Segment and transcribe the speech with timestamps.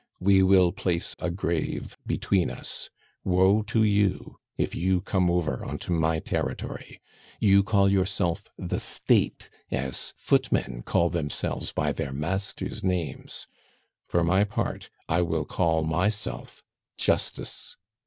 [0.19, 2.89] We will place a grave between us.
[3.23, 6.99] Woe to you if you come over on to my territory!
[7.39, 13.45] "You call yourself the State, as footmen call themselves by their master's names.
[14.07, 16.63] For my part, I will call myself
[16.97, 17.77] Justice.